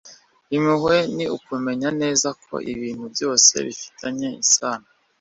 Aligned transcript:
impuhwe 0.55 0.97
ni 1.15 1.25
ukumenya 1.35 1.89
neza 2.01 2.29
ko 2.43 2.55
ibintu 2.73 3.05
byose 3.13 3.53
bifitanye 3.67 4.29
isano 4.43 4.87